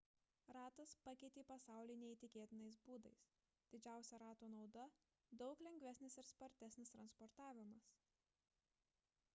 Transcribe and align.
ratas 0.55 0.93
pakeitė 1.07 1.41
pasaulį 1.49 1.97
neįtikėtinais 2.03 2.79
būdais 2.87 3.27
didžiausia 3.75 4.21
rato 4.25 4.49
nauda– 4.55 4.87
daug 5.43 5.63
lengvesnis 5.69 6.19
ir 6.23 6.29
spartesnis 6.33 6.95
transportavimas 6.97 7.93